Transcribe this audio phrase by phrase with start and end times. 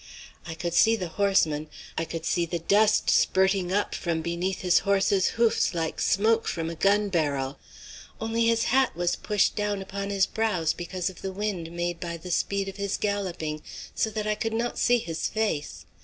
[0.47, 4.79] I could see the horseman, I could see the dust spirting up from beneath his
[4.79, 7.59] horse's hoofs like smoke from a gun barrel.
[8.19, 12.17] Only his hat was pushed down upon his brows because of the wind made by
[12.17, 13.61] the speed of his galloping,
[13.93, 15.85] so that I could not see his face.